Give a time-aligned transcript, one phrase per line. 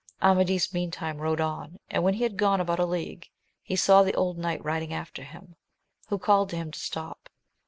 [0.19, 3.29] Amadis meantime rode on, and when he had gone about a league,
[3.61, 5.57] he saw the old knight riding after him,
[6.07, 7.29] who called to him to stop.